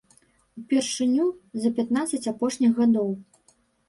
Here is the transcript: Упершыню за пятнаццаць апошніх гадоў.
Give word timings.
Упершыню 0.59 1.27
за 1.65 1.69
пятнаццаць 1.79 2.29
апошніх 2.31 2.71
гадоў. 2.81 3.13